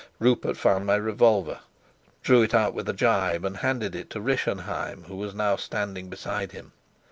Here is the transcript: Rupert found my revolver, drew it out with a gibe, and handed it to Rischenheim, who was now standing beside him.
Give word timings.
Rupert 0.17 0.57
found 0.57 0.87
my 0.87 0.95
revolver, 0.95 1.59
drew 2.23 2.41
it 2.41 2.55
out 2.55 2.73
with 2.73 2.89
a 2.89 2.93
gibe, 2.93 3.45
and 3.45 3.57
handed 3.57 3.93
it 3.93 4.09
to 4.09 4.19
Rischenheim, 4.19 5.03
who 5.03 5.15
was 5.15 5.35
now 5.35 5.57
standing 5.57 6.09
beside 6.09 6.53
him. 6.53 6.71